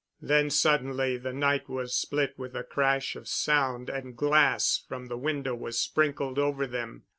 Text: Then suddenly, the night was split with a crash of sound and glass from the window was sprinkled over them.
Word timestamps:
Then 0.23 0.49
suddenly, 0.49 1.15
the 1.17 1.31
night 1.31 1.69
was 1.69 1.93
split 1.93 2.33
with 2.35 2.55
a 2.55 2.63
crash 2.63 3.15
of 3.15 3.27
sound 3.27 3.87
and 3.87 4.17
glass 4.17 4.83
from 4.89 5.05
the 5.09 5.17
window 5.19 5.53
was 5.53 5.79
sprinkled 5.79 6.39
over 6.39 6.65
them. 6.65 7.03